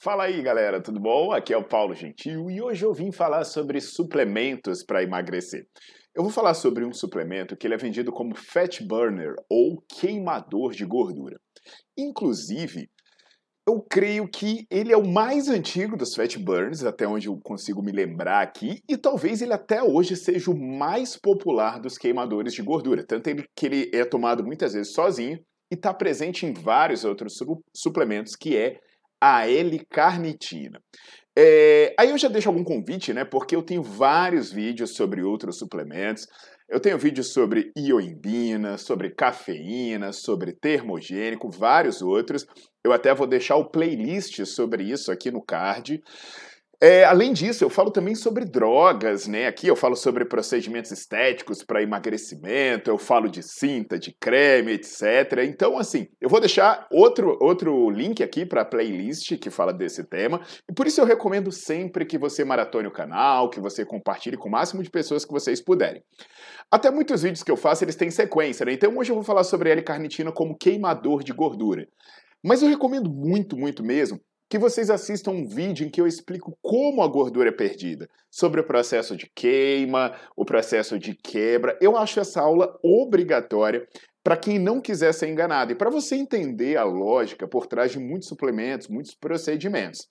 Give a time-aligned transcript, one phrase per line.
[0.00, 1.32] Fala aí, galera, tudo bom?
[1.32, 5.66] Aqui é o Paulo Gentil e hoje eu vim falar sobre suplementos para emagrecer.
[6.14, 10.70] Eu vou falar sobre um suplemento que ele é vendido como fat burner ou queimador
[10.70, 11.36] de gordura.
[11.98, 12.88] Inclusive,
[13.68, 17.82] eu creio que ele é o mais antigo dos fat burners, até onde eu consigo
[17.82, 22.62] me lembrar aqui, e talvez ele até hoje seja o mais popular dos queimadores de
[22.62, 23.04] gordura.
[23.04, 25.40] Tanto que ele é tomado muitas vezes sozinho
[25.72, 27.36] e está presente em vários outros
[27.74, 28.78] suplementos, que é
[29.20, 30.80] a L-carnitina.
[31.36, 33.24] É, aí eu já deixo algum convite, né?
[33.24, 36.26] Porque eu tenho vários vídeos sobre outros suplementos.
[36.68, 42.44] Eu tenho vídeos sobre ioimbina, sobre cafeína, sobre termogênico, vários outros.
[42.84, 46.02] Eu até vou deixar o playlist sobre isso aqui no card.
[46.80, 49.48] É, além disso, eu falo também sobre drogas, né?
[49.48, 55.44] Aqui eu falo sobre procedimentos estéticos para emagrecimento, eu falo de cinta, de creme, etc.
[55.44, 60.04] Então, assim, eu vou deixar outro, outro link aqui para a playlist que fala desse
[60.04, 60.40] tema.
[60.70, 64.48] E por isso eu recomendo sempre que você maratone o canal, que você compartilhe com
[64.48, 66.00] o máximo de pessoas que vocês puderem.
[66.70, 68.72] Até muitos vídeos que eu faço, eles têm sequência, né?
[68.72, 71.88] Então hoje eu vou falar sobre L-carnitina como queimador de gordura.
[72.40, 76.56] Mas eu recomendo muito, muito mesmo que vocês assistam um vídeo em que eu explico
[76.62, 81.76] como a gordura é perdida, sobre o processo de queima, o processo de quebra.
[81.80, 83.86] Eu acho essa aula obrigatória
[84.24, 87.98] para quem não quiser ser enganado e para você entender a lógica por trás de
[87.98, 90.08] muitos suplementos, muitos procedimentos.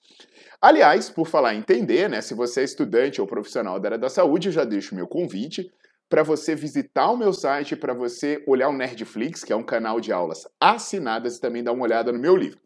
[0.60, 4.08] Aliás, por falar em entender, né, se você é estudante ou profissional da área da
[4.08, 5.70] saúde, eu já deixo meu convite
[6.08, 10.00] para você visitar o meu site, para você olhar o Nerdflix, que é um canal
[10.00, 12.58] de aulas assinadas, e também dar uma olhada no meu livro.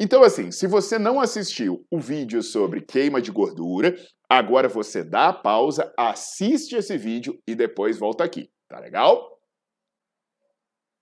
[0.00, 3.94] Então, assim, se você não assistiu o vídeo sobre queima de gordura,
[4.28, 8.50] agora você dá a pausa, assiste esse vídeo e depois volta aqui.
[8.68, 9.38] Tá legal?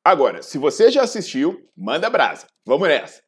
[0.04, 2.46] Agora, se você já assistiu, manda brasa.
[2.66, 3.22] Vamos nessa!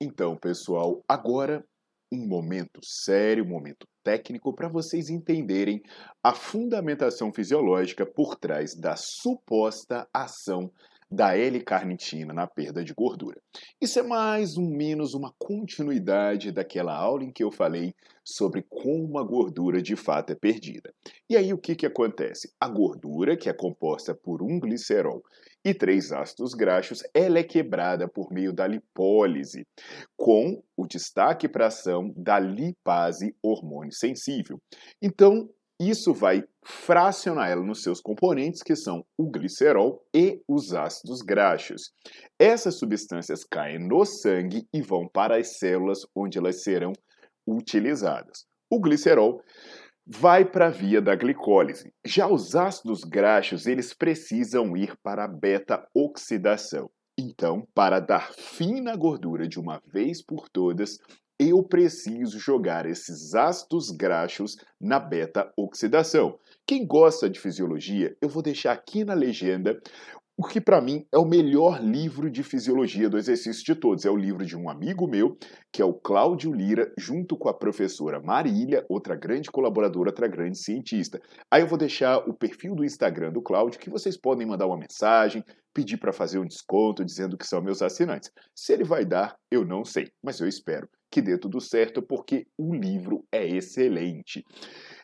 [0.00, 1.64] Então, pessoal, agora
[2.12, 5.82] um momento sério, um momento técnico para vocês entenderem
[6.22, 10.70] a fundamentação fisiológica por trás da suposta ação
[11.12, 13.38] da L-carnitina na perda de gordura.
[13.78, 19.18] Isso é mais ou menos uma continuidade daquela aula em que eu falei sobre como
[19.18, 20.90] a gordura de fato é perdida.
[21.28, 22.50] E aí o que, que acontece?
[22.58, 25.22] A gordura, que é composta por um glicerol
[25.62, 29.66] e três ácidos graxos, ela é quebrada por meio da lipólise,
[30.16, 34.58] com o destaque para a ação da lipase hormônio sensível.
[35.00, 35.48] Então,
[35.88, 41.92] isso vai fracionar ela nos seus componentes, que são o glicerol e os ácidos graxos.
[42.38, 46.92] Essas substâncias caem no sangue e vão para as células onde elas serão
[47.46, 48.46] utilizadas.
[48.70, 49.42] O glicerol
[50.06, 51.92] vai para a via da glicólise.
[52.04, 56.90] Já os ácidos graxos, eles precisam ir para a beta-oxidação.
[57.18, 60.98] Então, para dar fim na gordura de uma vez por todas,
[61.48, 66.38] eu preciso jogar esses ácidos graxos na beta-oxidação.
[66.66, 69.80] Quem gosta de fisiologia, eu vou deixar aqui na legenda
[70.36, 74.04] o que para mim é o melhor livro de fisiologia do exercício de todos.
[74.04, 75.36] É o livro de um amigo meu,
[75.70, 80.58] que é o Cláudio Lira, junto com a professora Marília, outra grande colaboradora, outra grande
[80.58, 81.20] cientista.
[81.50, 84.78] Aí eu vou deixar o perfil do Instagram do Cláudio, que vocês podem mandar uma
[84.78, 88.30] mensagem, pedir para fazer um desconto, dizendo que são meus assinantes.
[88.54, 92.46] Se ele vai dar, eu não sei, mas eu espero que dê tudo certo, porque
[92.58, 94.42] o livro é excelente.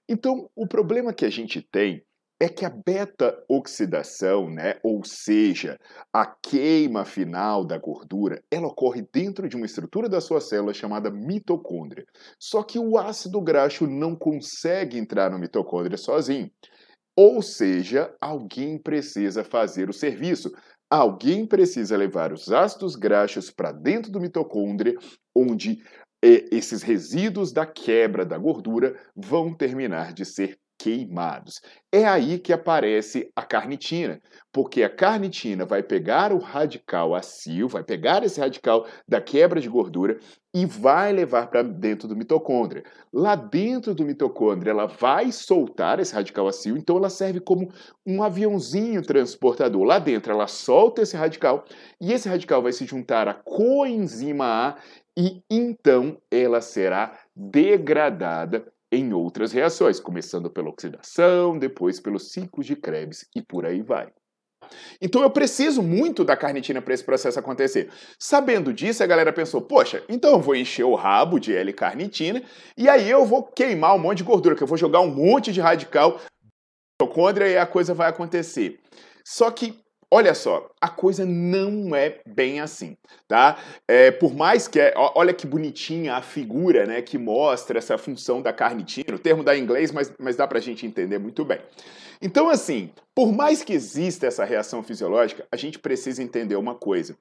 [0.09, 2.03] Então, o problema que a gente tem
[2.41, 5.79] é que a beta-oxidação, né, ou seja,
[6.13, 11.11] a queima final da gordura, ela ocorre dentro de uma estrutura da sua célula chamada
[11.11, 12.07] mitocôndria.
[12.41, 16.49] Só que o ácido graxo não consegue entrar no mitocôndria sozinho.
[17.17, 20.53] Ou seja, alguém precisa fazer o serviço.
[20.91, 24.97] Alguém precisa levar os ácidos graxos para dentro do mitocôndria,
[25.37, 25.83] onde
[26.23, 31.61] esses resíduos da quebra da gordura vão terminar de ser queimados.
[31.93, 34.21] É aí que aparece a carnitina,
[34.53, 39.69] porque a carnitina vai pegar o radical acil, vai pegar esse radical da quebra de
[39.69, 40.19] gordura
[40.55, 42.85] e vai levar para dentro do mitocôndria.
[43.13, 47.69] Lá dentro do mitocôndria, ela vai soltar esse radical acil, então ela serve como
[48.07, 49.83] um aviãozinho transportador.
[49.83, 51.65] Lá dentro, ela solta esse radical
[52.01, 54.77] e esse radical vai se juntar à coenzima A
[55.17, 62.77] e então ela será degradada em outras reações, começando pela oxidação, depois pelos ciclos de
[62.77, 64.11] Krebs e por aí vai.
[65.01, 67.91] Então eu preciso muito da carnitina para esse processo acontecer.
[68.19, 72.43] Sabendo disso, a galera pensou: poxa, então eu vou encher o rabo de L-carnitina
[72.77, 75.53] e aí eu vou queimar um monte de gordura, que eu vou jogar um monte
[75.53, 76.21] de radical
[77.01, 78.81] mitocôndria e a coisa vai acontecer.
[79.25, 79.79] Só que
[80.11, 82.97] Olha só, a coisa não é bem assim,
[83.27, 83.59] tá?
[83.87, 88.41] É, por mais que, é, olha que bonitinha a figura, né, que mostra essa função
[88.41, 91.61] da carnitina, o termo da inglês, mas, mas dá pra gente entender muito bem.
[92.23, 97.15] Então, assim, por mais que exista essa reação fisiológica, a gente precisa entender uma coisa.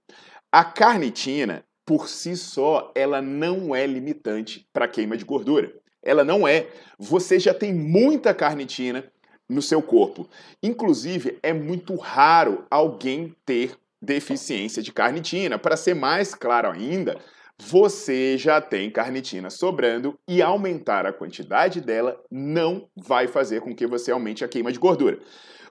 [0.50, 5.74] A carnitina, por si só, ela não é limitante para queima de gordura.
[6.02, 6.68] Ela não é.
[6.98, 9.04] Você já tem muita carnitina
[9.50, 10.28] no seu corpo.
[10.62, 15.58] Inclusive, é muito raro alguém ter deficiência de carnitina.
[15.58, 17.20] Para ser mais claro ainda,
[17.60, 23.88] você já tem carnitina sobrando e aumentar a quantidade dela não vai fazer com que
[23.88, 25.20] você aumente a queima de gordura.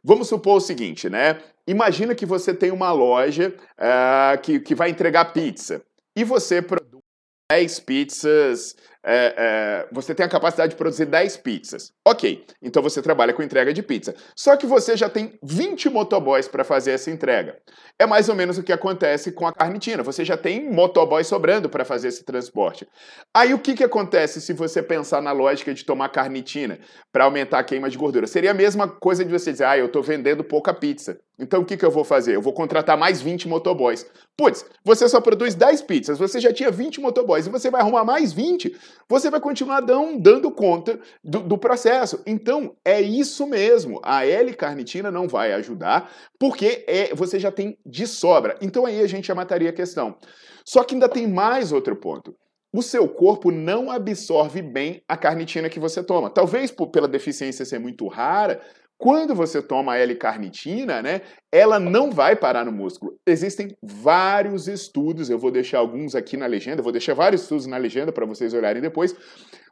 [0.02, 1.40] Vamos supor o seguinte, né?
[1.66, 5.82] Imagina que você tem uma loja uh, que, que vai entregar pizza
[6.16, 7.02] e você produz
[7.50, 8.76] 10 pizzas
[9.08, 11.92] é, é, você tem a capacidade de produzir 10 pizzas.
[12.04, 14.16] Ok, então você trabalha com entrega de pizza.
[14.34, 17.56] Só que você já tem 20 motoboys para fazer essa entrega.
[18.00, 20.02] É mais ou menos o que acontece com a carnitina.
[20.02, 22.84] Você já tem motoboys sobrando para fazer esse transporte.
[23.32, 26.80] Aí o que, que acontece se você pensar na lógica de tomar carnitina
[27.12, 28.26] para aumentar a queima de gordura?
[28.26, 31.16] Seria a mesma coisa de você dizer, ah, eu estou vendendo pouca pizza.
[31.38, 32.34] Então o que, que eu vou fazer?
[32.34, 34.06] Eu vou contratar mais 20 motoboys.
[34.36, 38.04] Putz, você só produz 10 pizzas, você já tinha 20 motoboys e você vai arrumar
[38.04, 38.74] mais 20,
[39.08, 42.22] você vai continuar dando, dando conta do, do processo.
[42.26, 44.00] Então é isso mesmo.
[44.02, 48.56] A L-carnitina não vai ajudar porque é, você já tem de sobra.
[48.60, 50.16] Então aí a gente já mataria a questão.
[50.64, 52.34] Só que ainda tem mais outro ponto
[52.76, 56.28] o seu corpo não absorve bem a carnitina que você toma.
[56.28, 58.60] Talvez por, pela deficiência ser muito rara,
[58.98, 61.20] quando você toma L-carnitina, né,
[61.52, 63.18] ela não vai parar no músculo.
[63.26, 67.76] Existem vários estudos, eu vou deixar alguns aqui na legenda, vou deixar vários estudos na
[67.76, 69.14] legenda para vocês olharem depois,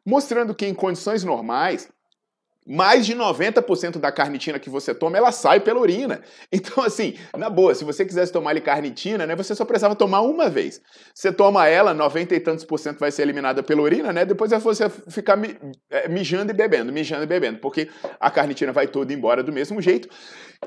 [0.07, 1.89] mostrando que em condições normais,
[2.67, 6.23] mais de 90% da carnitina que você toma, ela sai pela urina.
[6.53, 10.49] Então, assim, na boa, se você quisesse tomar carnitina, né, você só precisava tomar uma
[10.49, 10.81] vez.
[11.13, 14.25] Você toma ela, 90 e tantos por cento vai ser eliminada pela urina, né?
[14.25, 15.39] Depois é você ficar
[15.91, 17.91] é, mijando e bebendo, mijando e bebendo, porque
[18.21, 20.09] a carnitina vai toda embora do mesmo jeito.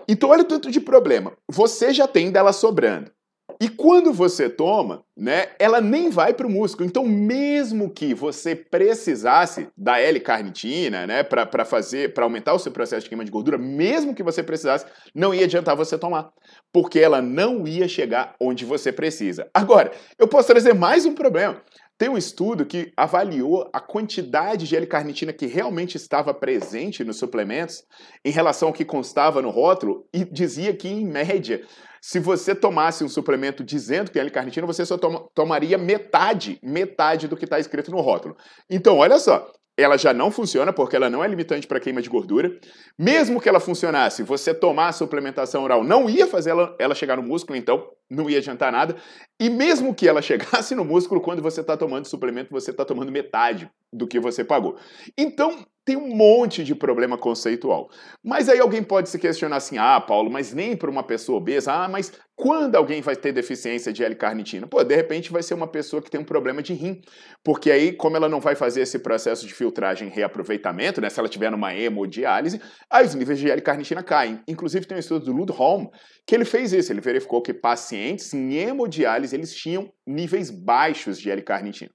[0.07, 1.33] Então, olha o tanto de problema.
[1.49, 3.11] Você já tem dela sobrando.
[3.59, 6.87] E quando você toma, né, ela nem vai para o músculo.
[6.87, 13.03] Então, mesmo que você precisasse da L-carnitina, né, para fazer, para aumentar o seu processo
[13.03, 16.29] de queima de gordura, mesmo que você precisasse, não ia adiantar você tomar,
[16.71, 19.49] porque ela não ia chegar onde você precisa.
[19.53, 21.61] Agora, eu posso trazer mais um problema.
[21.97, 27.83] Tem um estudo que avaliou a quantidade de L-carnitina que realmente estava presente nos suplementos
[28.23, 31.63] em relação ao que constava no rótulo e dizia que, em média,
[32.01, 37.27] se você tomasse um suplemento dizendo que tem L-carnitina, você só toma, tomaria metade, metade
[37.27, 38.35] do que está escrito no rótulo.
[38.69, 42.09] Então, olha só, ela já não funciona porque ela não é limitante para queima de
[42.09, 42.51] gordura.
[42.97, 47.15] Mesmo que ela funcionasse, você tomar a suplementação oral não ia fazer ela, ela chegar
[47.17, 48.95] no músculo, então não ia adiantar nada.
[49.39, 53.11] E mesmo que ela chegasse no músculo, quando você está tomando suplemento, você está tomando
[53.11, 54.77] metade do que você pagou.
[55.15, 57.89] Então, tem um monte de problema conceitual.
[58.21, 61.71] Mas aí alguém pode se questionar assim: ah, Paulo, mas nem para uma pessoa obesa,
[61.71, 64.67] ah, mas quando alguém vai ter deficiência de L-carnitina?
[64.67, 66.99] Pô, de repente vai ser uma pessoa que tem um problema de rim.
[67.41, 71.21] Porque aí, como ela não vai fazer esse processo de filtragem e reaproveitamento, né, se
[71.21, 72.59] ela tiver numa hemodiálise,
[72.91, 74.41] aí os níveis de L-carnitina caem.
[74.45, 75.87] Inclusive, tem um estudo do Ludholm
[76.27, 76.91] que ele fez isso.
[76.91, 81.91] Ele verificou que pacientes em hemodiálise eles tinham níveis baixos de L-carnitina.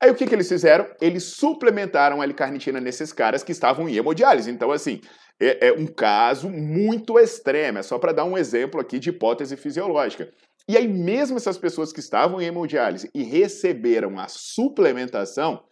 [0.00, 0.88] Aí o que, que eles fizeram?
[1.00, 4.50] Eles suplementaram a L-carnitina nesses caras que estavam em hemodiálise.
[4.50, 5.00] Então, assim,
[5.40, 7.78] é, é um caso muito extremo.
[7.78, 10.30] É só para dar um exemplo aqui de hipótese fisiológica.
[10.68, 15.64] E aí, mesmo essas pessoas que estavam em hemodiálise e receberam a suplementação,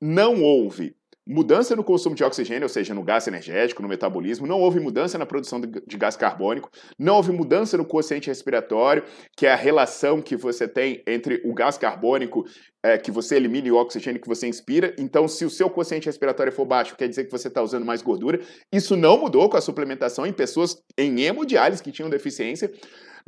[0.00, 0.96] não houve
[1.30, 5.16] mudança no consumo de oxigênio, ou seja, no gás energético, no metabolismo, não houve mudança
[5.16, 6.68] na produção de gás carbônico,
[6.98, 9.04] não houve mudança no quociente respiratório,
[9.36, 12.44] que é a relação que você tem entre o gás carbônico
[12.82, 14.92] é, que você elimina e o oxigênio que você inspira.
[14.98, 18.02] Então, se o seu quociente respiratório for baixo, quer dizer que você está usando mais
[18.02, 18.40] gordura.
[18.72, 22.72] Isso não mudou com a suplementação em pessoas em hemodiálise que tinham deficiência.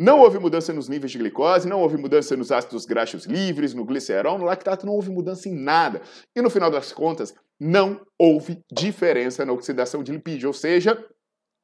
[0.02, 3.84] Não houve mudança nos níveis de glicose, não houve mudança nos ácidos graxos livres, no
[3.84, 6.02] glicerol, no lactato, não houve mudança em nada.
[6.34, 10.98] E no final das contas, não houve diferença na oxidação de lipídio, ou seja,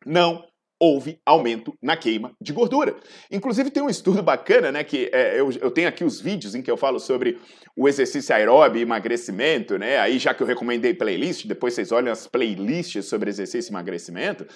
[0.07, 0.45] não
[0.81, 2.95] houve aumento na queima de gordura.
[3.29, 6.63] Inclusive tem um estudo bacana, né, que é, eu, eu, tenho aqui os vídeos em
[6.63, 7.41] que eu falo sobre
[7.77, 12.13] o exercício aeróbio e emagrecimento, né, aí já que eu recomendei playlist, depois vocês olham
[12.13, 14.47] as playlists sobre exercício e emagrecimento,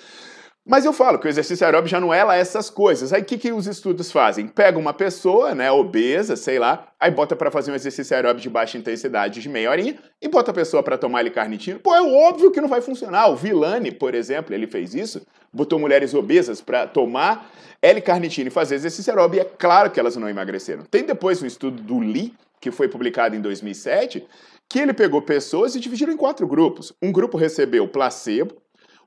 [0.64, 3.12] mas eu falo que o exercício aeróbico já não é lá essas coisas.
[3.12, 4.46] Aí o que, que os estudos fazem?
[4.46, 8.48] Pega uma pessoa, né, obesa, sei lá, aí bota para fazer um exercício aeróbico de
[8.48, 11.80] baixa intensidade de meia horinha e bota a pessoa para tomar L-carnitina.
[11.80, 13.28] Pô, é óbvio que não vai funcionar.
[13.28, 17.50] O Villani, por exemplo, ele fez isso, botou mulheres obesas para tomar
[17.82, 20.84] L-carnitina e fazer exercício aeróbico e é claro que elas não emagreceram.
[20.84, 24.24] Tem depois um estudo do Lee, que foi publicado em 2007,
[24.68, 26.92] que ele pegou pessoas e dividiu em quatro grupos.
[27.02, 28.54] Um grupo recebeu placebo,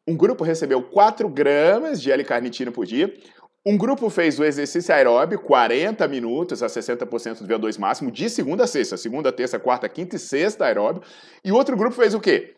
[0.07, 3.13] um grupo recebeu 4 gramas de L-carnitina por dia.
[3.65, 8.65] Um grupo fez o exercício aeróbio, 40 minutos a 60% do VO2 máximo, de segunda
[8.65, 8.95] a sexta.
[8.95, 11.01] Segunda, terça, quarta, quinta e sexta aeróbio.
[11.43, 12.53] E outro grupo fez o quê?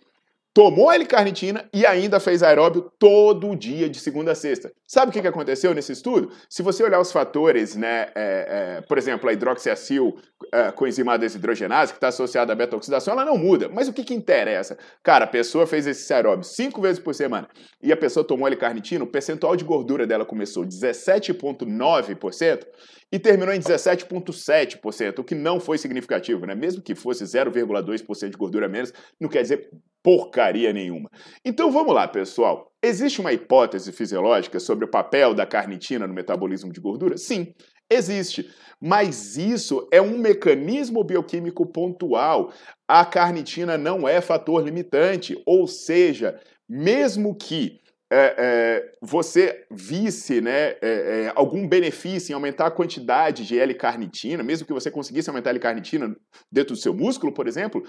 [0.57, 4.71] Tomou L-carnitina e ainda fez aeróbio todo dia, de segunda a sexta.
[4.87, 6.31] Sabe o que aconteceu nesse estudo?
[6.49, 10.17] Se você olhar os fatores, né, é, é, por exemplo, a hidroxiacil
[10.51, 13.69] é, coenzima desidrogenase, que está associada à beta-oxidação, ela não muda.
[13.69, 14.75] Mas o que, que interessa?
[15.03, 17.47] Cara, a pessoa fez esse aeróbio cinco vezes por semana
[17.79, 22.65] e a pessoa tomou L-carnitina, o percentual de gordura dela começou 17,9%
[23.11, 26.55] e terminou em 17,7%, o que não foi significativo, né?
[26.55, 29.69] Mesmo que fosse 0,2% de gordura menos, não quer dizer
[30.07, 31.09] porcaria nenhuma.
[31.43, 32.71] Então vamos lá, pessoal.
[32.81, 37.17] Existe uma hipótese fisiológica sobre o papel da carnitina no metabolismo de gordura?
[37.17, 37.53] Sim,
[37.91, 38.49] existe.
[38.81, 42.53] Mas isso é um mecanismo bioquímico pontual.
[42.87, 50.69] A carnitina não é fator limitante, ou seja, mesmo que é, é, você visse né,
[50.69, 55.49] é, é, algum benefício em aumentar a quantidade de L-carnitina, mesmo que você conseguisse aumentar
[55.49, 56.15] a L-carnitina
[56.49, 57.83] dentro do seu músculo, por exemplo,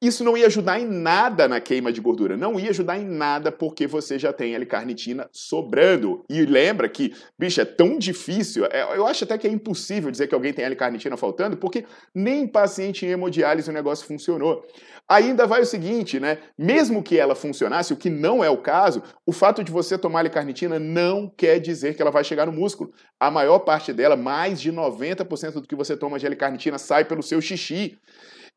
[0.00, 3.52] isso não ia ajudar em nada na queima de gordura, não ia ajudar em nada
[3.52, 6.24] porque você já tem L-carnitina sobrando.
[6.28, 10.26] E lembra que, bicho, é tão difícil, é, eu acho até que é impossível dizer
[10.26, 14.64] que alguém tem L-carnitina faltando, porque nem paciente em hemodiálise o negócio funcionou.
[15.06, 16.38] Ainda vai o seguinte, né?
[16.56, 20.20] Mesmo que ela funcionasse, o que não é o caso, o fato de você tomar
[20.20, 22.92] L-carnitina não quer dizer que ela vai chegar no músculo.
[23.18, 27.22] A maior parte dela, mais de 90% do que você toma de L-carnitina sai pelo
[27.22, 27.98] seu xixi.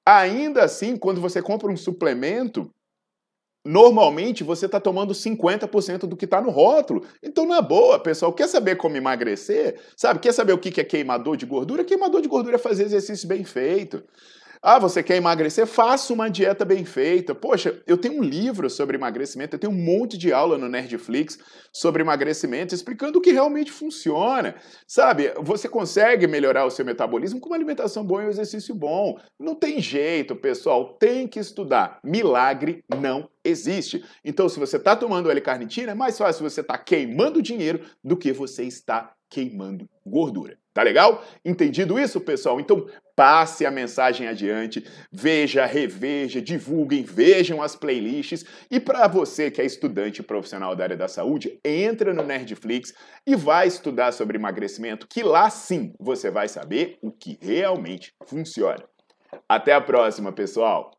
[0.06, 2.70] Ainda assim, quando você compra um suplemento,
[3.66, 7.06] normalmente você está tomando 50% do que está no rótulo.
[7.22, 9.80] Então, na boa, pessoal, quer saber como emagrecer?
[9.96, 11.86] Sabe, quer saber o que é queimador de gordura?
[11.86, 14.04] Queimador de gordura é fazer exercício bem feito.
[14.66, 15.68] Ah, você quer emagrecer?
[15.68, 17.36] Faça uma dieta bem feita.
[17.36, 21.38] Poxa, eu tenho um livro sobre emagrecimento, eu tenho um monte de aula no Nerdflix
[21.74, 24.56] sobre emagrecimento, explicando o que realmente funciona.
[24.88, 29.20] Sabe, você consegue melhorar o seu metabolismo com uma alimentação boa e um exercício bom.
[29.38, 32.00] Não tem jeito, pessoal, tem que estudar.
[32.02, 34.02] Milagre não existe.
[34.24, 38.16] Então, se você está tomando L-carnitina, é mais fácil você estar tá queimando dinheiro do
[38.16, 40.58] que você está queimando gordura.
[40.74, 41.24] Tá legal?
[41.46, 42.60] Entendido isso, pessoal?
[42.60, 49.62] Então passe a mensagem adiante, veja, reveja, divulguem, vejam as playlists e para você que
[49.62, 52.94] é estudante profissional da área da saúde, entra no Nerdflix
[53.26, 58.84] e vai estudar sobre emagrecimento, que lá sim você vai saber o que realmente funciona.
[59.48, 60.92] Até a próxima, pessoal!